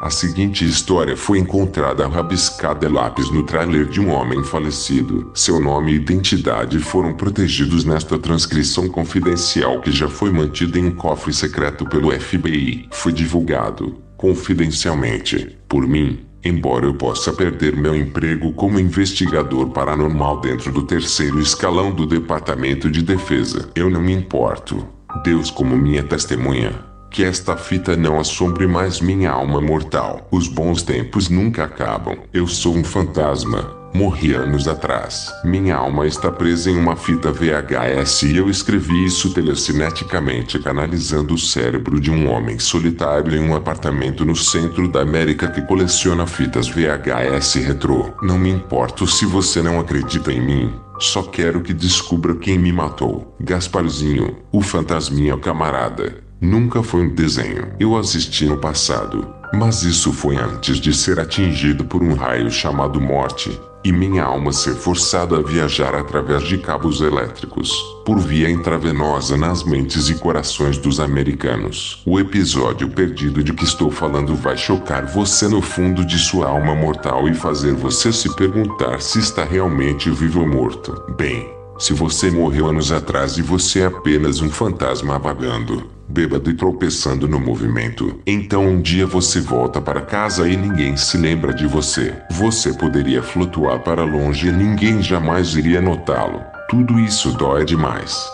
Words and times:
A 0.00 0.10
seguinte 0.10 0.64
história 0.64 1.16
foi 1.16 1.40
encontrada 1.40 2.06
rabiscada 2.06 2.86
a 2.86 2.90
lápis 2.90 3.32
no 3.32 3.42
trailer 3.42 3.84
de 3.84 4.00
um 4.00 4.10
homem 4.10 4.44
falecido. 4.44 5.28
Seu 5.34 5.58
nome 5.58 5.90
e 5.90 5.96
identidade 5.96 6.78
foram 6.78 7.12
protegidos 7.12 7.84
nesta 7.84 8.16
transcrição 8.16 8.88
confidencial 8.88 9.80
que 9.80 9.90
já 9.90 10.06
foi 10.08 10.30
mantida 10.30 10.78
em 10.78 10.86
um 10.86 10.94
cofre 10.94 11.34
secreto 11.34 11.84
pelo 11.84 12.12
FBI. 12.12 12.88
Foi 12.92 13.12
divulgado, 13.12 14.00
confidencialmente, 14.16 15.58
por 15.68 15.84
mim, 15.84 16.20
embora 16.44 16.86
eu 16.86 16.94
possa 16.94 17.32
perder 17.32 17.74
meu 17.74 17.96
emprego 17.96 18.52
como 18.52 18.78
investigador 18.78 19.70
paranormal 19.70 20.40
dentro 20.40 20.70
do 20.70 20.82
terceiro 20.86 21.40
escalão 21.40 21.90
do 21.90 22.06
Departamento 22.06 22.88
de 22.88 23.02
Defesa. 23.02 23.68
Eu 23.74 23.90
não 23.90 24.00
me 24.00 24.12
importo. 24.12 24.86
Deus 25.24 25.50
como 25.50 25.76
minha 25.76 26.04
testemunha. 26.04 26.87
Que 27.10 27.24
esta 27.24 27.56
fita 27.56 27.96
não 27.96 28.20
assombre 28.20 28.66
mais 28.66 29.00
minha 29.00 29.30
alma 29.30 29.60
mortal. 29.60 30.26
Os 30.30 30.48
bons 30.48 30.82
tempos 30.82 31.28
nunca 31.28 31.64
acabam. 31.64 32.16
Eu 32.32 32.46
sou 32.46 32.76
um 32.76 32.84
fantasma. 32.84 33.78
Morri 33.94 34.34
anos 34.34 34.68
atrás. 34.68 35.32
Minha 35.42 35.76
alma 35.76 36.06
está 36.06 36.30
presa 36.30 36.70
em 36.70 36.76
uma 36.76 36.94
fita 36.94 37.32
VHS 37.32 38.22
e 38.24 38.36
eu 38.36 38.50
escrevi 38.50 39.06
isso 39.06 39.32
telecineticamente 39.32 40.58
canalizando 40.58 41.34
o 41.34 41.38
cérebro 41.38 41.98
de 41.98 42.10
um 42.10 42.30
homem 42.30 42.58
solitário 42.58 43.34
em 43.34 43.40
um 43.40 43.56
apartamento 43.56 44.24
no 44.24 44.36
centro 44.36 44.86
da 44.88 45.00
América 45.00 45.48
que 45.48 45.62
coleciona 45.62 46.26
fitas 46.26 46.68
VHS 46.68 47.54
retrô. 47.54 48.12
Não 48.22 48.38
me 48.38 48.50
importo 48.50 49.06
se 49.06 49.24
você 49.24 49.62
não 49.62 49.80
acredita 49.80 50.30
em 50.32 50.40
mim. 50.40 50.74
Só 51.00 51.22
quero 51.22 51.62
que 51.62 51.72
descubra 51.72 52.34
quem 52.36 52.58
me 52.58 52.72
matou. 52.72 53.34
Gasparzinho, 53.40 54.36
o 54.52 54.60
fantasminha 54.60 55.36
camarada. 55.38 56.27
Nunca 56.40 56.82
foi 56.82 57.02
um 57.02 57.14
desenho. 57.14 57.72
Eu 57.80 57.96
assisti 57.96 58.46
no 58.46 58.58
passado, 58.58 59.26
mas 59.52 59.82
isso 59.82 60.12
foi 60.12 60.36
antes 60.36 60.78
de 60.78 60.94
ser 60.94 61.18
atingido 61.18 61.84
por 61.84 62.02
um 62.02 62.14
raio 62.14 62.48
chamado 62.50 63.00
morte, 63.00 63.60
e 63.84 63.90
minha 63.90 64.22
alma 64.24 64.52
ser 64.52 64.74
forçada 64.74 65.36
a 65.36 65.42
viajar 65.42 65.94
através 65.94 66.44
de 66.44 66.58
cabos 66.58 67.00
elétricos, 67.00 67.72
por 68.04 68.18
via 68.18 68.48
intravenosa 68.48 69.36
nas 69.36 69.64
mentes 69.64 70.08
e 70.08 70.14
corações 70.14 70.78
dos 70.78 71.00
americanos. 71.00 72.02
O 72.06 72.20
episódio 72.20 72.88
perdido 72.88 73.42
de 73.42 73.52
que 73.52 73.64
estou 73.64 73.90
falando 73.90 74.34
vai 74.36 74.56
chocar 74.56 75.06
você 75.06 75.48
no 75.48 75.60
fundo 75.60 76.04
de 76.04 76.18
sua 76.18 76.48
alma 76.48 76.74
mortal 76.74 77.28
e 77.28 77.34
fazer 77.34 77.74
você 77.74 78.12
se 78.12 78.34
perguntar 78.36 79.00
se 79.00 79.18
está 79.18 79.44
realmente 79.44 80.10
vivo 80.10 80.40
ou 80.40 80.48
morto. 80.48 81.02
Bem, 81.16 81.48
se 81.78 81.92
você 81.92 82.30
morreu 82.30 82.66
anos 82.68 82.92
atrás 82.92 83.38
e 83.38 83.42
você 83.42 83.80
é 83.80 83.86
apenas 83.86 84.40
um 84.40 84.50
fantasma 84.50 85.18
vagando, 85.18 85.97
bêbado 86.08 86.50
e 86.50 86.54
tropeçando 86.54 87.28
no 87.28 87.38
movimento. 87.38 88.18
Então 88.26 88.66
um 88.66 88.80
dia 88.80 89.06
você 89.06 89.40
volta 89.40 89.80
para 89.80 90.00
casa 90.00 90.48
e 90.48 90.56
ninguém 90.56 90.96
se 90.96 91.18
lembra 91.18 91.52
de 91.52 91.66
você. 91.66 92.14
Você 92.30 92.72
poderia 92.72 93.22
flutuar 93.22 93.80
para 93.80 94.04
longe 94.04 94.48
e 94.48 94.52
ninguém 94.52 95.02
jamais 95.02 95.54
iria 95.54 95.80
notá-lo. 95.80 96.40
Tudo 96.68 96.98
isso 96.98 97.32
dói 97.32 97.64
demais. 97.64 98.26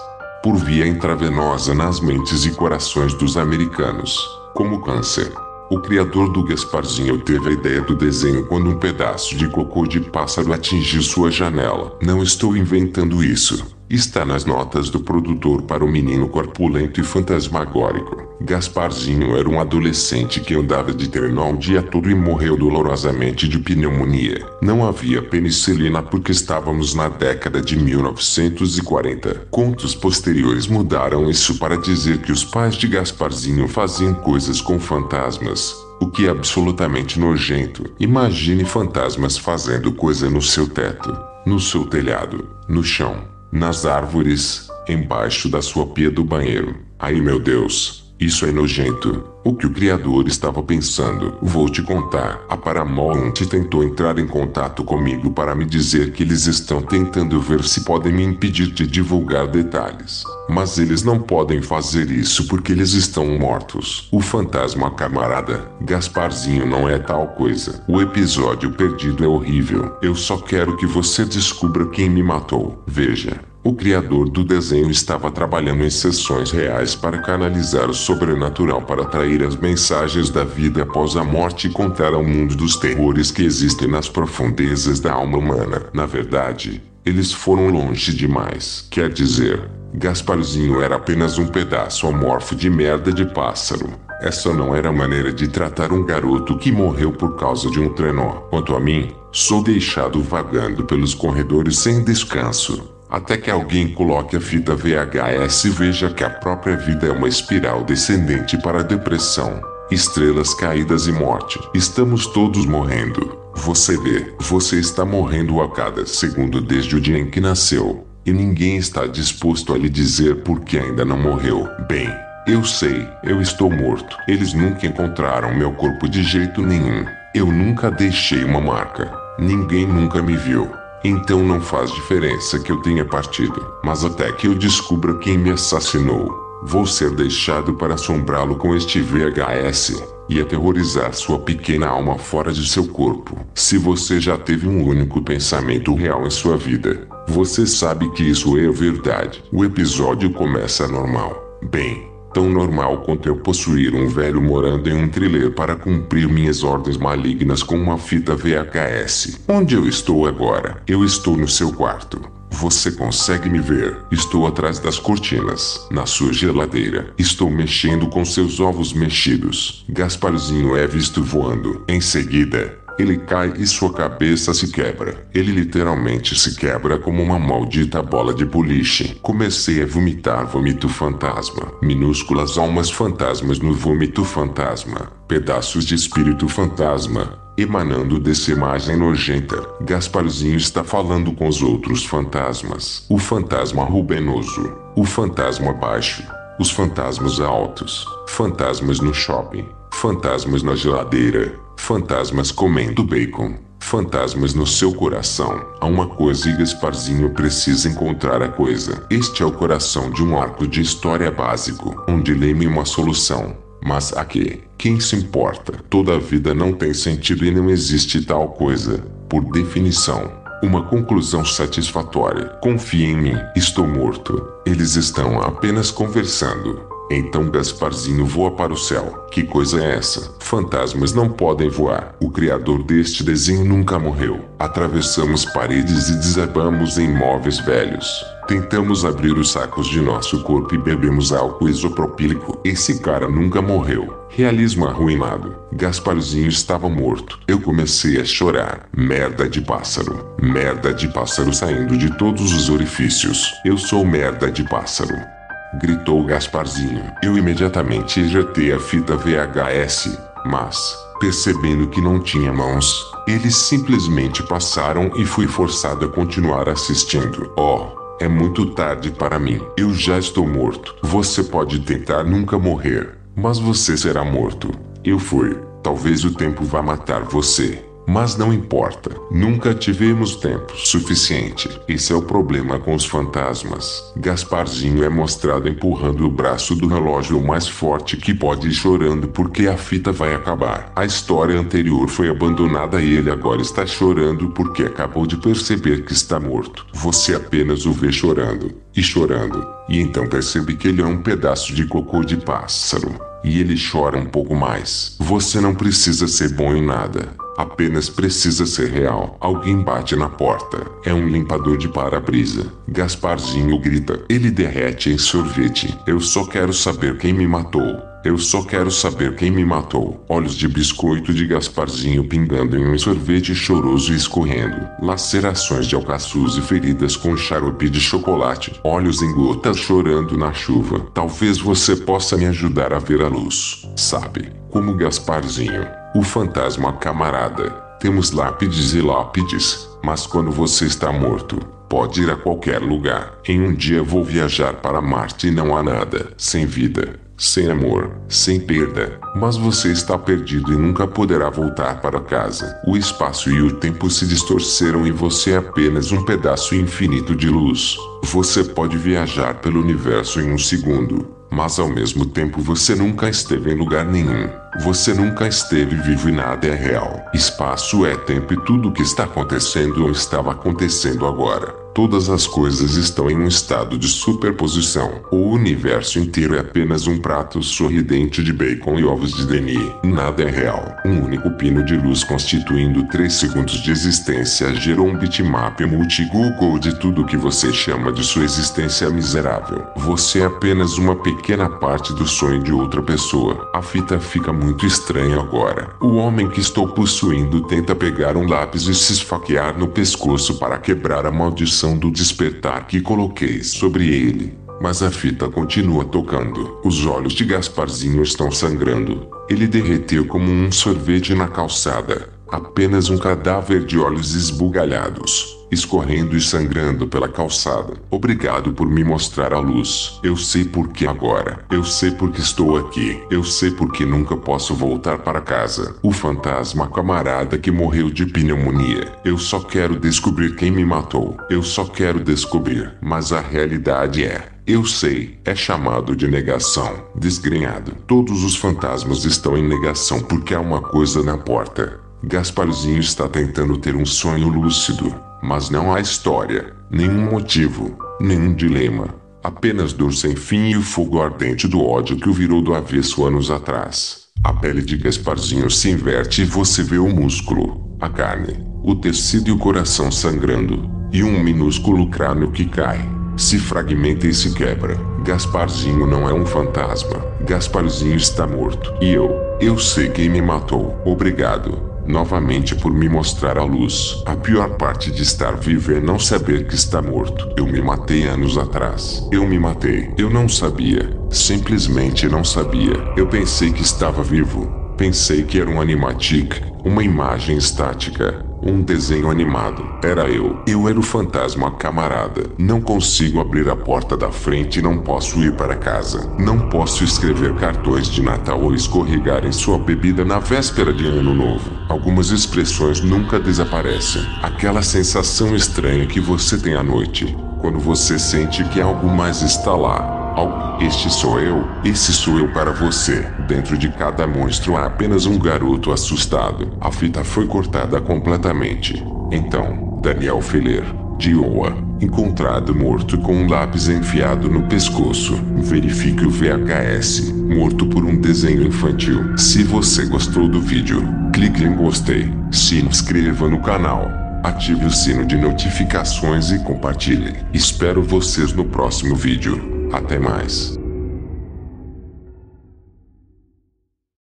Por 0.42 0.56
via 0.56 0.86
intravenosa 0.86 1.74
nas 1.74 2.00
mentes 2.00 2.44
e 2.44 2.50
corações 2.50 3.14
dos 3.14 3.36
americanos, 3.36 4.18
como 4.54 4.82
câncer. 4.82 5.32
O 5.70 5.80
criador 5.80 6.30
do 6.30 6.44
Gasparzinho 6.44 7.18
teve 7.18 7.48
a 7.48 7.52
ideia 7.52 7.80
do 7.80 7.96
desenho 7.96 8.46
quando 8.46 8.68
um 8.68 8.78
pedaço 8.78 9.34
de 9.34 9.48
cocô 9.48 9.86
de 9.86 9.98
pássaro 9.98 10.52
atingiu 10.52 11.02
sua 11.02 11.30
janela. 11.30 11.96
Não 12.02 12.22
estou 12.22 12.54
inventando 12.54 13.24
isso. 13.24 13.73
Está 13.88 14.24
nas 14.24 14.46
notas 14.46 14.88
do 14.88 14.98
produtor 15.00 15.62
para 15.62 15.84
o 15.84 15.88
menino 15.88 16.26
corpulento 16.28 17.00
e 17.00 17.04
fantasmagórico. 17.04 18.24
Gasparzinho 18.40 19.36
era 19.36 19.48
um 19.48 19.60
adolescente 19.60 20.40
que 20.40 20.54
andava 20.54 20.92
de 20.92 21.08
trenó 21.08 21.52
o 21.52 21.56
dia 21.56 21.82
todo 21.82 22.10
e 22.10 22.14
morreu 22.14 22.56
dolorosamente 22.56 23.46
de 23.46 23.58
pneumonia. 23.58 24.44
Não 24.62 24.86
havia 24.86 25.22
penicilina 25.22 26.02
porque 26.02 26.32
estávamos 26.32 26.94
na 26.94 27.08
década 27.08 27.60
de 27.60 27.76
1940. 27.76 29.46
Contos 29.50 29.94
posteriores 29.94 30.66
mudaram 30.66 31.28
isso 31.30 31.58
para 31.58 31.76
dizer 31.76 32.18
que 32.18 32.32
os 32.32 32.42
pais 32.42 32.76
de 32.76 32.88
Gasparzinho 32.88 33.68
faziam 33.68 34.14
coisas 34.14 34.62
com 34.62 34.80
fantasmas, 34.80 35.74
o 36.00 36.08
que 36.08 36.26
é 36.26 36.30
absolutamente 36.30 37.20
nojento. 37.20 37.84
Imagine 38.00 38.64
fantasmas 38.64 39.36
fazendo 39.36 39.92
coisa 39.92 40.30
no 40.30 40.40
seu 40.40 40.66
teto, 40.66 41.16
no 41.46 41.60
seu 41.60 41.84
telhado, 41.84 42.48
no 42.66 42.82
chão 42.82 43.33
nas 43.54 43.86
árvores, 43.86 44.66
embaixo 44.88 45.48
da 45.48 45.62
sua 45.62 45.86
pia 45.86 46.10
do 46.10 46.24
banheiro. 46.24 46.76
Ai 46.98 47.20
meu 47.20 47.38
Deus, 47.38 48.03
isso 48.18 48.46
é 48.46 48.52
nojento. 48.52 49.24
O 49.44 49.54
que 49.54 49.66
o 49.66 49.70
criador 49.70 50.26
estava 50.26 50.62
pensando? 50.62 51.36
Vou 51.42 51.68
te 51.68 51.82
contar. 51.82 52.40
A 52.48 52.56
Paramount 52.56 53.34
tentou 53.50 53.84
entrar 53.84 54.18
em 54.18 54.26
contato 54.26 54.82
comigo 54.84 55.30
para 55.30 55.54
me 55.54 55.64
dizer 55.64 56.12
que 56.12 56.22
eles 56.22 56.46
estão 56.46 56.80
tentando 56.80 57.40
ver 57.40 57.62
se 57.64 57.84
podem 57.84 58.12
me 58.12 58.22
impedir 58.22 58.68
de 58.68 58.86
divulgar 58.86 59.48
detalhes. 59.48 60.22
Mas 60.48 60.78
eles 60.78 61.02
não 61.02 61.20
podem 61.20 61.60
fazer 61.60 62.10
isso 62.10 62.46
porque 62.46 62.72
eles 62.72 62.92
estão 62.92 63.26
mortos. 63.38 64.08
O 64.10 64.20
fantasma 64.20 64.90
camarada, 64.92 65.70
Gasparzinho 65.80 66.64
não 66.64 66.88
é 66.88 66.98
tal 66.98 67.28
coisa. 67.28 67.84
O 67.88 68.00
episódio 68.00 68.70
perdido 68.70 69.24
é 69.24 69.28
horrível. 69.28 69.96
Eu 70.00 70.14
só 70.14 70.38
quero 70.38 70.76
que 70.76 70.86
você 70.86 71.24
descubra 71.24 71.86
quem 71.88 72.08
me 72.08 72.22
matou. 72.22 72.82
Veja. 72.86 73.53
O 73.66 73.72
criador 73.72 74.28
do 74.28 74.44
desenho 74.44 74.90
estava 74.90 75.30
trabalhando 75.30 75.82
em 75.84 75.88
sessões 75.88 76.50
reais 76.50 76.94
para 76.94 77.22
canalizar 77.22 77.88
o 77.88 77.94
sobrenatural 77.94 78.82
para 78.82 79.04
atrair 79.04 79.42
as 79.42 79.56
mensagens 79.56 80.28
da 80.28 80.44
vida 80.44 80.82
após 80.82 81.16
a 81.16 81.24
morte 81.24 81.66
e 81.66 81.70
contar 81.70 82.12
ao 82.12 82.22
mundo 82.22 82.54
dos 82.54 82.76
terrores 82.76 83.30
que 83.30 83.42
existem 83.42 83.88
nas 83.88 84.06
profundezas 84.06 85.00
da 85.00 85.14
alma 85.14 85.38
humana. 85.38 85.86
Na 85.94 86.04
verdade, 86.04 86.82
eles 87.06 87.32
foram 87.32 87.70
longe 87.70 88.14
demais. 88.14 88.86
Quer 88.90 89.08
dizer, 89.08 89.66
Gasparzinho 89.94 90.82
era 90.82 90.96
apenas 90.96 91.38
um 91.38 91.46
pedaço 91.46 92.06
amorfo 92.06 92.54
de 92.54 92.68
merda 92.68 93.10
de 93.10 93.24
pássaro. 93.24 93.88
Essa 94.20 94.52
não 94.52 94.74
era 94.74 94.90
a 94.90 94.92
maneira 94.92 95.32
de 95.32 95.48
tratar 95.48 95.90
um 95.90 96.04
garoto 96.04 96.58
que 96.58 96.70
morreu 96.70 97.12
por 97.12 97.36
causa 97.36 97.70
de 97.70 97.80
um 97.80 97.88
trenó. 97.88 98.42
Quanto 98.50 98.76
a 98.76 98.80
mim, 98.80 99.10
sou 99.32 99.62
deixado 99.62 100.22
vagando 100.22 100.84
pelos 100.84 101.14
corredores 101.14 101.78
sem 101.78 102.04
descanso 102.04 102.93
até 103.14 103.36
que 103.36 103.48
alguém 103.48 103.86
coloque 103.94 104.36
a 104.36 104.40
fita 104.40 104.74
VHS 104.74 105.66
e 105.66 105.70
veja 105.70 106.10
que 106.12 106.24
a 106.24 106.30
própria 106.30 106.76
vida 106.76 107.06
é 107.06 107.12
uma 107.12 107.28
espiral 107.28 107.84
descendente 107.84 108.58
para 108.58 108.80
a 108.80 108.82
depressão, 108.82 109.62
estrelas 109.88 110.52
caídas 110.52 111.06
e 111.06 111.12
morte. 111.12 111.60
Estamos 111.72 112.26
todos 112.26 112.66
morrendo. 112.66 113.38
Você 113.54 113.96
vê, 113.96 114.34
você 114.40 114.80
está 114.80 115.04
morrendo 115.04 115.60
a 115.60 115.70
cada 115.70 116.04
segundo 116.04 116.60
desde 116.60 116.96
o 116.96 117.00
dia 117.00 117.16
em 117.16 117.30
que 117.30 117.40
nasceu, 117.40 118.04
e 118.26 118.32
ninguém 118.32 118.78
está 118.78 119.06
disposto 119.06 119.72
a 119.72 119.78
lhe 119.78 119.88
dizer 119.88 120.42
por 120.42 120.62
que 120.62 120.76
ainda 120.76 121.04
não 121.04 121.16
morreu. 121.16 121.68
Bem, 121.88 122.12
eu 122.48 122.64
sei, 122.64 123.08
eu 123.22 123.40
estou 123.40 123.70
morto. 123.70 124.16
Eles 124.26 124.52
nunca 124.52 124.88
encontraram 124.88 125.54
meu 125.54 125.70
corpo 125.74 126.08
de 126.08 126.24
jeito 126.24 126.60
nenhum. 126.60 127.06
Eu 127.32 127.46
nunca 127.46 127.92
deixei 127.92 128.42
uma 128.42 128.60
marca. 128.60 129.16
Ninguém 129.38 129.86
nunca 129.86 130.20
me 130.20 130.36
viu. 130.36 130.68
Então 131.04 131.42
não 131.44 131.60
faz 131.60 131.92
diferença 131.92 132.58
que 132.58 132.72
eu 132.72 132.80
tenha 132.80 133.04
partido. 133.04 133.62
Mas 133.84 134.04
até 134.04 134.32
que 134.32 134.46
eu 134.46 134.54
descubra 134.54 135.18
quem 135.18 135.36
me 135.36 135.50
assassinou, 135.50 136.32
vou 136.62 136.86
ser 136.86 137.10
deixado 137.10 137.74
para 137.74 137.92
assombrá-lo 137.92 138.56
com 138.56 138.74
este 138.74 139.02
VHS 139.02 140.02
e 140.30 140.40
aterrorizar 140.40 141.12
sua 141.12 141.38
pequena 141.38 141.88
alma 141.88 142.16
fora 142.16 142.50
de 142.50 142.66
seu 142.66 142.88
corpo. 142.88 143.36
Se 143.54 143.76
você 143.76 144.18
já 144.18 144.38
teve 144.38 144.66
um 144.66 144.82
único 144.82 145.20
pensamento 145.20 145.94
real 145.94 146.26
em 146.26 146.30
sua 146.30 146.56
vida, 146.56 147.06
você 147.28 147.66
sabe 147.66 148.10
que 148.12 148.22
isso 148.22 148.56
é 148.58 148.70
verdade. 148.70 149.44
O 149.52 149.62
episódio 149.62 150.30
começa 150.32 150.88
normal. 150.88 151.58
Bem, 151.70 152.13
tão 152.34 152.50
normal 152.50 152.98
quanto 152.98 153.28
eu 153.28 153.36
possuir 153.36 153.94
um 153.94 154.08
velho 154.08 154.42
morando 154.42 154.90
em 154.90 154.94
um 154.94 155.08
thriller 155.08 155.52
para 155.52 155.76
cumprir 155.76 156.28
minhas 156.28 156.64
ordens 156.64 156.96
malignas 156.96 157.62
com 157.62 157.76
uma 157.76 157.96
fita 157.96 158.34
VHS. 158.34 159.40
Onde 159.46 159.76
eu 159.76 159.88
estou 159.88 160.26
agora? 160.26 160.82
Eu 160.86 161.04
estou 161.04 161.36
no 161.36 161.46
seu 161.46 161.72
quarto. 161.72 162.20
Você 162.50 162.92
consegue 162.92 163.48
me 163.48 163.58
ver? 163.58 163.98
Estou 164.12 164.46
atrás 164.46 164.78
das 164.78 164.98
cortinas, 164.98 165.86
na 165.90 166.06
sua 166.06 166.32
geladeira. 166.32 167.12
Estou 167.18 167.50
mexendo 167.50 168.08
com 168.08 168.24
seus 168.24 168.60
ovos 168.60 168.92
mexidos. 168.92 169.84
Gasparzinho 169.88 170.76
é 170.76 170.86
visto 170.86 171.22
voando. 171.22 171.84
Em 171.88 172.00
seguida, 172.00 172.78
ele 172.98 173.18
cai 173.18 173.52
e 173.56 173.66
sua 173.66 173.92
cabeça 173.92 174.54
se 174.54 174.70
quebra. 174.70 175.26
Ele 175.34 175.52
literalmente 175.52 176.38
se 176.38 176.56
quebra 176.56 176.98
como 176.98 177.22
uma 177.22 177.38
maldita 177.38 178.02
bola 178.02 178.32
de 178.32 178.44
boliche. 178.44 179.18
Comecei 179.22 179.82
a 179.82 179.86
vomitar 179.86 180.46
vômito 180.46 180.88
fantasma. 180.88 181.72
Minúsculas 181.82 182.56
almas 182.56 182.90
fantasmas 182.90 183.58
no 183.58 183.74
vômito 183.74 184.24
fantasma. 184.24 185.12
Pedaços 185.26 185.84
de 185.84 185.94
espírito 185.94 186.48
fantasma. 186.48 187.38
Emanando 187.56 188.18
dessa 188.18 188.50
imagem 188.50 188.96
nojenta, 188.96 189.64
Gasparzinho 189.80 190.56
está 190.56 190.82
falando 190.82 191.32
com 191.32 191.46
os 191.46 191.62
outros 191.62 192.04
fantasmas. 192.04 193.06
O 193.08 193.16
fantasma 193.16 193.84
rubenoso. 193.84 194.72
O 194.96 195.04
fantasma 195.04 195.72
baixo 195.72 196.22
Os 196.58 196.70
fantasmas 196.70 197.40
altos, 197.40 198.06
fantasmas 198.28 199.00
no 199.00 199.12
shopping, 199.12 199.68
fantasmas 199.92 200.62
na 200.62 200.76
geladeira, 200.76 201.58
fantasmas 201.84 202.50
comendo 202.50 203.04
bacon, 203.04 203.58
fantasmas 203.78 204.54
no 204.54 204.66
seu 204.66 204.94
coração. 204.94 205.62
Há 205.78 205.84
uma 205.84 206.06
coisa 206.06 206.48
e 206.48 206.56
Gasparzinho 206.56 207.28
precisa 207.34 207.90
encontrar 207.90 208.42
a 208.42 208.48
coisa. 208.48 209.06
Este 209.10 209.42
é 209.42 209.46
o 209.46 209.52
coração 209.52 210.10
de 210.10 210.22
um 210.22 210.40
arco 210.40 210.66
de 210.66 210.80
história 210.80 211.30
básico, 211.30 212.02
um 212.08 212.22
dilema 212.22 212.64
e 212.64 212.66
uma 212.66 212.86
solução. 212.86 213.54
Mas 213.84 214.14
aqui, 214.14 214.62
quem 214.78 214.98
se 214.98 215.14
importa? 215.14 215.74
Toda 215.90 216.14
a 216.14 216.18
vida 216.18 216.54
não 216.54 216.72
tem 216.72 216.94
sentido 216.94 217.44
e 217.44 217.50
não 217.50 217.68
existe 217.68 218.24
tal 218.24 218.48
coisa, 218.48 219.04
por 219.28 219.44
definição. 219.52 220.32
Uma 220.62 220.84
conclusão 220.84 221.44
satisfatória. 221.44 222.46
Confie 222.62 223.04
em 223.04 223.16
mim, 223.16 223.36
estou 223.54 223.86
morto. 223.86 224.42
Eles 224.64 224.96
estão 224.96 225.38
apenas 225.38 225.90
conversando. 225.90 226.93
Então 227.10 227.50
Gasparzinho 227.50 228.24
voa 228.24 228.50
para 228.52 228.72
o 228.72 228.76
céu. 228.76 229.26
Que 229.30 229.42
coisa 229.42 229.82
é 229.82 229.96
essa? 229.96 230.34
Fantasmas 230.38 231.12
não 231.12 231.28
podem 231.28 231.68
voar. 231.68 232.14
O 232.20 232.30
criador 232.30 232.82
deste 232.82 233.22
desenho 233.22 233.64
nunca 233.64 233.98
morreu. 233.98 234.44
Atravessamos 234.58 235.44
paredes 235.44 236.08
e 236.08 236.14
desabamos 236.14 236.98
em 236.98 237.08
móveis 237.08 237.58
velhos. 237.58 238.06
Tentamos 238.46 239.04
abrir 239.04 239.32
os 239.32 239.52
sacos 239.52 239.88
de 239.88 240.00
nosso 240.00 240.42
corpo 240.42 240.74
e 240.74 240.78
bebemos 240.78 241.32
álcool 241.32 241.68
isopropílico. 241.68 242.60
Esse 242.64 243.00
cara 243.00 243.28
nunca 243.28 243.62
morreu. 243.62 244.26
Realismo 244.28 244.86
arruinado. 244.86 245.56
Gasparzinho 245.72 246.48
estava 246.48 246.88
morto. 246.88 247.38
Eu 247.48 247.60
comecei 247.60 248.20
a 248.20 248.24
chorar. 248.24 248.88
Merda 248.94 249.48
de 249.48 249.60
pássaro. 249.60 250.34
Merda 250.40 250.92
de 250.92 251.08
pássaro 251.08 251.52
saindo 251.54 251.96
de 251.96 252.16
todos 252.18 252.52
os 252.52 252.68
orifícios. 252.68 253.52
Eu 253.64 253.78
sou 253.78 254.04
merda 254.04 254.50
de 254.50 254.62
pássaro 254.64 255.33
gritou 255.80 256.24
Gasparzinho. 256.24 257.12
Eu 257.22 257.36
imediatamente 257.36 258.20
ejetei 258.20 258.72
a 258.72 258.78
fita 258.78 259.16
VHS, 259.16 260.18
mas, 260.46 260.96
percebendo 261.20 261.88
que 261.88 262.00
não 262.00 262.20
tinha 262.20 262.52
mãos, 262.52 263.04
eles 263.26 263.56
simplesmente 263.56 264.42
passaram 264.42 265.10
e 265.16 265.24
fui 265.24 265.46
forçado 265.46 266.04
a 266.04 266.08
continuar 266.08 266.68
assistindo. 266.68 267.52
Oh, 267.56 268.04
é 268.20 268.28
muito 268.28 268.66
tarde 268.74 269.10
para 269.10 269.38
mim. 269.38 269.60
Eu 269.76 269.92
já 269.94 270.18
estou 270.18 270.46
morto. 270.46 270.94
Você 271.02 271.42
pode 271.42 271.80
tentar 271.80 272.24
nunca 272.24 272.58
morrer, 272.58 273.18
mas 273.34 273.58
você 273.58 273.96
será 273.96 274.24
morto. 274.24 274.70
Eu 275.04 275.18
fui. 275.18 275.58
Talvez 275.82 276.24
o 276.24 276.34
tempo 276.34 276.64
vá 276.64 276.80
matar 276.82 277.22
você. 277.24 277.84
Mas 278.06 278.36
não 278.36 278.52
importa, 278.52 279.10
nunca 279.30 279.74
tivemos 279.74 280.36
tempo 280.36 280.76
suficiente. 280.76 281.68
Esse 281.88 282.12
é 282.12 282.16
o 282.16 282.22
problema 282.22 282.78
com 282.78 282.94
os 282.94 283.04
fantasmas. 283.04 284.12
Gasparzinho 284.16 285.02
é 285.02 285.08
mostrado 285.08 285.68
empurrando 285.68 286.26
o 286.26 286.30
braço 286.30 286.74
do 286.74 286.86
relógio 286.86 287.38
o 287.38 287.46
mais 287.46 287.66
forte 287.66 288.16
que 288.16 288.34
pode 288.34 288.68
e 288.68 288.72
chorando 288.72 289.28
porque 289.28 289.66
a 289.66 289.76
fita 289.76 290.12
vai 290.12 290.34
acabar. 290.34 290.92
A 290.94 291.04
história 291.04 291.58
anterior 291.58 292.08
foi 292.08 292.28
abandonada 292.28 293.00
e 293.00 293.14
ele 293.14 293.30
agora 293.30 293.62
está 293.62 293.86
chorando 293.86 294.50
porque 294.50 294.82
acabou 294.82 295.26
de 295.26 295.36
perceber 295.36 296.04
que 296.04 296.12
está 296.12 296.38
morto. 296.38 296.86
Você 296.92 297.34
apenas 297.34 297.86
o 297.86 297.92
vê 297.92 298.12
chorando 298.12 298.74
e 298.96 299.02
chorando, 299.02 299.66
e 299.88 300.00
então 300.00 300.28
percebe 300.28 300.76
que 300.76 300.88
ele 300.88 301.02
é 301.02 301.06
um 301.06 301.20
pedaço 301.22 301.74
de 301.74 301.84
cocô 301.86 302.22
de 302.22 302.36
pássaro. 302.36 303.33
E 303.44 303.60
ele 303.60 303.76
chora 303.78 304.18
um 304.18 304.24
pouco 304.24 304.56
mais. 304.56 305.16
Você 305.20 305.60
não 305.60 305.74
precisa 305.74 306.26
ser 306.26 306.54
bom 306.54 306.74
em 306.74 306.84
nada. 306.84 307.28
Apenas 307.56 308.08
precisa 308.08 308.66
ser 308.66 308.90
real. 308.90 309.36
Alguém 309.38 309.80
bate 309.80 310.16
na 310.16 310.28
porta. 310.28 310.90
É 311.04 311.12
um 311.12 311.28
limpador 311.28 311.76
de 311.76 311.88
para-brisa. 311.88 312.72
Gasparzinho 312.88 313.78
grita. 313.78 314.24
Ele 314.28 314.50
derrete 314.50 315.10
em 315.10 315.18
sorvete. 315.18 315.96
Eu 316.06 316.18
só 316.20 316.44
quero 316.46 316.72
saber 316.72 317.18
quem 317.18 317.32
me 317.32 317.46
matou. 317.46 318.13
Eu 318.24 318.38
só 318.38 318.62
quero 318.62 318.90
saber 318.90 319.36
quem 319.36 319.50
me 319.50 319.66
matou. 319.66 320.24
Olhos 320.30 320.54
de 320.54 320.66
biscoito 320.66 321.34
de 321.34 321.46
Gasparzinho 321.46 322.24
pingando 322.24 322.74
em 322.74 322.86
um 322.86 322.98
sorvete 322.98 323.54
choroso 323.54 324.14
e 324.14 324.16
escorrendo. 324.16 324.88
Lacerações 325.02 325.86
de 325.86 325.94
alcaçuz 325.94 326.54
e 326.54 326.62
feridas 326.62 327.16
com 327.16 327.36
xarope 327.36 327.90
de 327.90 328.00
chocolate. 328.00 328.80
Olhos 328.82 329.20
em 329.20 329.30
gotas 329.34 329.76
chorando 329.76 330.38
na 330.38 330.54
chuva. 330.54 331.00
Talvez 331.12 331.58
você 331.58 331.96
possa 331.96 332.34
me 332.34 332.46
ajudar 332.46 332.94
a 332.94 332.98
ver 332.98 333.20
a 333.20 333.28
luz. 333.28 333.86
Sabe? 333.94 334.50
Como 334.70 334.96
Gasparzinho. 334.96 335.86
O 336.16 336.22
fantasma 336.22 336.94
camarada. 336.94 337.72
Temos 338.00 338.30
lápides 338.30 338.94
e 338.94 339.02
lápides, 339.02 339.86
mas 340.02 340.26
quando 340.26 340.50
você 340.50 340.86
está 340.86 341.12
morto, 341.12 341.56
pode 341.90 342.22
ir 342.22 342.30
a 342.30 342.36
qualquer 342.36 342.80
lugar. 342.80 343.38
Em 343.46 343.60
um 343.60 343.74
dia 343.74 344.02
vou 344.02 344.24
viajar 344.24 344.74
para 344.74 345.00
Marte 345.00 345.48
e 345.48 345.50
não 345.50 345.76
há 345.76 345.82
nada, 345.82 346.32
sem 346.36 346.66
vida, 346.66 347.18
sem 347.36 347.70
amor, 347.70 348.10
sem 348.28 348.60
perda. 348.60 349.18
Mas 349.36 349.56
você 349.56 349.90
está 349.90 350.16
perdido 350.16 350.72
e 350.72 350.76
nunca 350.76 351.06
poderá 351.06 351.50
voltar 351.50 352.00
para 352.00 352.20
casa. 352.20 352.80
O 352.86 352.96
espaço 352.96 353.50
e 353.50 353.60
o 353.60 353.76
tempo 353.76 354.08
se 354.08 354.26
distorceram 354.26 355.06
e 355.06 355.10
você 355.10 355.52
é 355.52 355.56
apenas 355.56 356.12
um 356.12 356.24
pedaço 356.24 356.74
infinito 356.74 357.34
de 357.34 357.48
luz. 357.48 357.96
Você 358.24 358.64
pode 358.64 358.96
viajar 358.96 359.54
pelo 359.54 359.80
universo 359.80 360.40
em 360.40 360.52
um 360.52 360.58
segundo, 360.58 361.28
mas 361.50 361.78
ao 361.78 361.88
mesmo 361.88 362.26
tempo 362.26 362.60
você 362.60 362.94
nunca 362.94 363.28
esteve 363.28 363.72
em 363.72 363.76
lugar 363.76 364.04
nenhum. 364.04 364.48
Você 364.82 365.12
nunca 365.12 365.46
esteve 365.46 365.96
vivo 365.96 366.28
e 366.28 366.32
nada 366.32 366.66
é 366.66 366.74
real. 366.74 367.24
Espaço 367.34 368.06
é 368.06 368.16
tempo 368.16 368.54
e 368.54 368.64
tudo 368.64 368.88
o 368.88 368.92
que 368.92 369.02
está 369.02 369.24
acontecendo 369.24 370.04
ou 370.04 370.10
estava 370.10 370.52
acontecendo 370.52 371.26
agora. 371.26 371.83
Todas 371.94 372.28
as 372.28 372.44
coisas 372.44 372.96
estão 372.96 373.30
em 373.30 373.36
um 373.36 373.46
estado 373.46 373.96
de 373.96 374.08
superposição. 374.08 375.22
O 375.30 375.50
universo 375.50 376.18
inteiro 376.18 376.56
é 376.56 376.58
apenas 376.58 377.06
um 377.06 377.18
prato 377.18 377.62
sorridente 377.62 378.42
de 378.42 378.52
bacon 378.52 378.98
e 378.98 379.04
ovos 379.04 379.32
de 379.32 379.46
Denis. 379.46 379.92
Nada 380.02 380.42
é 380.42 380.50
real. 380.50 380.92
Um 381.06 381.24
único 381.24 381.48
pino 381.52 381.84
de 381.84 381.96
luz 381.96 382.24
constituindo 382.24 383.06
3 383.10 383.32
segundos 383.32 383.80
de 383.80 383.92
existência 383.92 384.74
gerou 384.74 385.06
um 385.06 385.16
bitmap 385.16 385.80
multi-Google 385.82 386.80
de 386.80 386.98
tudo 386.98 387.24
que 387.24 387.36
você 387.36 387.72
chama 387.72 388.10
de 388.10 388.24
sua 388.24 388.42
existência 388.42 389.08
miserável. 389.08 389.86
Você 389.98 390.40
é 390.40 390.46
apenas 390.46 390.98
uma 390.98 391.14
pequena 391.14 391.68
parte 391.68 392.12
do 392.12 392.26
sonho 392.26 392.60
de 392.60 392.72
outra 392.72 393.02
pessoa. 393.02 393.70
A 393.72 393.80
fita 393.80 394.18
fica 394.18 394.52
muito 394.52 394.84
estranha 394.84 395.38
agora. 395.38 395.90
O 396.00 396.16
homem 396.16 396.48
que 396.48 396.60
estou 396.60 396.88
possuindo 396.88 397.60
tenta 397.68 397.94
pegar 397.94 398.36
um 398.36 398.48
lápis 398.48 398.88
e 398.88 398.94
se 398.96 399.12
esfaquear 399.12 399.78
no 399.78 399.86
pescoço 399.86 400.58
para 400.58 400.76
quebrar 400.78 401.24
a 401.24 401.30
maldição 401.30 401.83
do 401.92 402.10
despertar 402.10 402.86
que 402.86 403.02
coloquei 403.02 403.62
sobre 403.62 404.08
ele. 404.08 404.56
Mas 404.80 405.02
a 405.02 405.10
fita 405.10 405.50
continua 405.50 406.04
tocando. 406.04 406.80
Os 406.82 407.04
olhos 407.04 407.34
de 407.34 407.44
Gasparzinho 407.44 408.22
estão 408.22 408.50
sangrando. 408.50 409.28
Ele 409.50 409.66
derreteu 409.66 410.26
como 410.26 410.50
um 410.50 410.72
sorvete 410.72 411.34
na 411.34 411.48
calçada. 411.48 412.30
Apenas 412.48 413.10
um 413.10 413.18
cadáver 413.18 413.84
de 413.84 413.98
olhos 413.98 414.34
esbugalhados 414.34 415.53
escorrendo 415.74 416.36
e 416.36 416.40
sangrando 416.40 417.06
pela 417.06 417.28
calçada. 417.28 417.94
Obrigado 418.10 418.72
por 418.72 418.88
me 418.88 419.04
mostrar 419.04 419.52
a 419.52 419.58
luz. 419.58 420.18
Eu 420.22 420.36
sei 420.36 420.64
por 420.64 420.88
que 420.88 421.06
agora. 421.06 421.64
Eu 421.70 421.84
sei 421.84 422.10
porque 422.12 422.40
estou 422.40 422.78
aqui. 422.78 423.20
Eu 423.30 423.44
sei 423.44 423.70
porque 423.70 424.06
nunca 424.06 424.36
posso 424.36 424.74
voltar 424.74 425.18
para 425.18 425.40
casa. 425.40 425.96
O 426.02 426.12
fantasma 426.12 426.88
camarada 426.88 427.58
que 427.58 427.70
morreu 427.70 428.10
de 428.10 428.24
pneumonia. 428.24 429.12
Eu 429.24 429.36
só 429.36 429.60
quero 429.60 429.98
descobrir 429.98 430.56
quem 430.56 430.70
me 430.70 430.84
matou. 430.84 431.36
Eu 431.50 431.62
só 431.62 431.84
quero 431.84 432.20
descobrir. 432.20 432.94
Mas 433.02 433.32
a 433.32 433.40
realidade 433.40 434.24
é. 434.24 434.48
Eu 434.66 434.86
sei, 434.86 435.38
é 435.44 435.54
chamado 435.54 436.16
de 436.16 436.26
negação. 436.26 437.04
Desgrenhado. 437.14 437.92
Todos 438.06 438.42
os 438.42 438.56
fantasmas 438.56 439.26
estão 439.26 439.58
em 439.58 439.68
negação 439.68 440.20
porque 440.20 440.54
há 440.54 440.60
uma 440.60 440.80
coisa 440.80 441.22
na 441.22 441.36
porta. 441.36 442.00
Gasparzinho 442.26 443.00
está 443.00 443.28
tentando 443.28 443.76
ter 443.76 443.94
um 443.94 444.06
sonho 444.06 444.48
lúcido, 444.48 445.14
mas 445.44 445.68
não 445.68 445.94
há 445.94 446.00
história, 446.00 446.72
nenhum 446.90 447.30
motivo, 447.30 447.98
nenhum 448.18 448.54
dilema. 448.54 449.08
Apenas 449.42 449.92
dor 449.92 450.14
sem 450.14 450.34
fim 450.34 450.70
e 450.70 450.76
o 450.76 450.82
fogo 450.82 451.20
ardente 451.20 451.68
do 451.68 451.84
ódio 451.84 452.16
que 452.16 452.30
o 452.30 452.32
virou 452.32 452.62
do 452.62 452.74
avesso 452.74 453.26
anos 453.26 453.50
atrás. 453.50 454.24
A 454.42 454.54
pele 454.54 454.80
de 454.80 454.96
Gasparzinho 454.96 455.70
se 455.70 455.90
inverte 455.90 456.42
e 456.42 456.44
você 456.46 456.82
vê 456.82 456.96
o 456.96 457.10
músculo, 457.10 457.94
a 458.00 458.08
carne, 458.08 458.66
o 458.82 458.94
tecido 458.94 459.48
e 459.48 459.52
o 459.52 459.58
coração 459.58 460.10
sangrando, 460.10 460.90
e 461.12 461.22
um 461.22 461.42
minúsculo 461.42 462.08
crânio 462.08 462.50
que 462.50 462.64
cai, 462.64 463.06
se 463.36 463.58
fragmenta 463.58 464.26
e 464.26 464.32
se 464.32 464.54
quebra. 464.54 464.98
Gasparzinho 465.22 466.06
não 466.06 466.26
é 466.26 466.32
um 466.32 466.46
fantasma. 466.46 467.18
Gasparzinho 467.42 468.16
está 468.16 468.46
morto. 468.46 468.94
E 469.00 469.12
eu, 469.12 469.30
eu 469.60 469.78
sei 469.78 470.08
quem 470.08 470.28
me 470.28 470.40
matou. 470.40 470.98
Obrigado 471.04 471.93
novamente 472.06 472.74
por 472.74 472.92
me 472.92 473.08
mostrar 473.08 473.58
a 473.58 473.64
luz. 473.64 474.22
A 474.26 474.36
pior 474.36 474.76
parte 474.76 475.10
de 475.10 475.22
estar 475.22 475.56
vivo 475.56 475.92
é 475.92 476.00
não 476.00 476.18
saber 476.18 476.66
que 476.66 476.74
está 476.74 477.00
morto. 477.00 477.52
Eu 477.56 477.66
me 477.66 477.80
matei 477.80 478.24
anos 478.24 478.58
atrás. 478.58 479.26
Eu 479.32 479.46
me 479.46 479.58
matei. 479.58 480.12
Eu 480.18 480.30
não 480.30 480.48
sabia. 480.48 481.10
Simplesmente 481.30 482.28
não 482.28 482.44
sabia. 482.44 482.94
Eu 483.16 483.26
pensei 483.26 483.72
que 483.72 483.82
estava 483.82 484.22
vivo. 484.22 484.83
Pensei 484.96 485.42
que 485.42 485.60
era 485.60 485.68
um 485.68 485.80
animatic, 485.80 486.62
uma 486.84 487.02
imagem 487.02 487.56
estática, 487.56 488.44
um 488.62 488.80
desenho 488.80 489.28
animado. 489.28 489.84
Era 490.02 490.28
eu. 490.30 490.62
Eu 490.66 490.88
era 490.88 490.98
o 490.98 491.02
fantasma, 491.02 491.72
camarada. 491.72 492.44
Não 492.56 492.80
consigo 492.80 493.40
abrir 493.40 493.68
a 493.68 493.74
porta 493.74 494.16
da 494.16 494.30
frente 494.30 494.78
e 494.78 494.82
não 494.82 494.98
posso 494.98 495.40
ir 495.40 495.56
para 495.56 495.74
casa. 495.74 496.30
Não 496.38 496.68
posso 496.68 497.02
escrever 497.02 497.54
cartões 497.56 498.08
de 498.08 498.22
Natal 498.22 498.62
ou 498.62 498.72
escorregar 498.72 499.44
em 499.44 499.52
sua 499.52 499.78
bebida 499.78 500.24
na 500.24 500.38
véspera 500.38 500.92
de 500.92 501.06
Ano 501.06 501.34
Novo. 501.34 501.70
Algumas 501.88 502.30
expressões 502.30 503.00
nunca 503.00 503.40
desaparecem. 503.40 504.22
Aquela 504.42 504.82
sensação 504.82 505.56
estranha 505.56 506.06
que 506.06 506.20
você 506.20 506.56
tem 506.56 506.74
à 506.74 506.82
noite, 506.84 507.36
quando 507.60 507.80
você 507.80 508.16
sente 508.16 508.62
que 508.68 508.80
algo 508.80 509.08
mais 509.08 509.42
está 509.42 509.74
lá 509.74 510.24
Oh, 510.36 510.63
este 510.80 511.10
sou 511.10 511.40
eu, 511.40 511.64
esse 511.84 512.12
sou 512.12 512.38
eu 512.38 512.52
para 512.52 512.72
você. 512.72 513.26
Dentro 513.46 513.76
de 513.78 513.88
cada 513.90 514.26
monstro 514.26 514.76
há 514.76 514.86
apenas 514.86 515.26
um 515.26 515.38
garoto 515.38 515.92
assustado. 515.92 516.72
A 516.80 516.90
fita 516.90 517.22
foi 517.22 517.46
cortada 517.46 518.00
completamente. 518.00 519.04
Então, 519.30 519.98
Daniel 520.02 520.40
Feller, 520.40 520.84
de 521.18 521.34
Oa, 521.34 521.76
encontrado 522.00 522.74
morto 522.74 523.18
com 523.18 523.34
um 523.34 523.48
lápis 523.48 523.88
enfiado 523.88 524.48
no 524.48 524.64
pescoço. 524.64 525.34
Verifique 525.58 526.24
o 526.26 526.30
VHS, 526.30 527.32
morto 527.32 527.86
por 527.86 528.04
um 528.04 528.20
desenho 528.20 528.66
infantil. 528.66 529.36
Se 529.36 529.62
você 529.62 530.04
gostou 530.06 530.48
do 530.48 530.60
vídeo, 530.60 531.02
clique 531.32 531.64
em 531.64 531.74
gostei, 531.74 532.32
se 532.50 532.80
inscreva 532.80 533.48
no 533.48 533.60
canal, 533.60 534.10
ative 534.42 534.86
o 534.86 534.90
sino 534.90 535.24
de 535.24 535.36
notificações 535.36 536.50
e 536.50 536.58
compartilhe. 536.60 537.34
Espero 537.52 538.02
vocês 538.02 538.52
no 538.52 538.64
próximo 538.64 539.14
vídeo. 539.14 539.73
Até 539.94 540.18
mais. 540.18 540.83